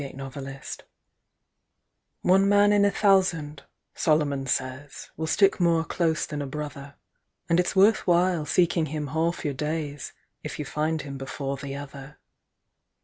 [0.01, 0.81] The Thousandth
[2.23, 3.61] Man ONE man in a thousand,
[3.93, 6.95] Solomon says, Will stick more close than a brother.
[7.47, 12.17] And it's worth while seeking him half your daysIf you find him before the other.